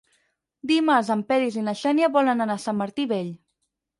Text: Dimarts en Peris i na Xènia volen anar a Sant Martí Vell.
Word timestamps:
Dimarts 0.71 1.11
en 1.15 1.19
Peris 1.31 1.59
i 1.61 1.65
na 1.67 1.75
Xènia 1.83 2.09
volen 2.17 2.41
anar 2.47 2.57
a 2.61 2.65
Sant 2.65 2.81
Martí 2.83 3.09
Vell. 3.15 3.31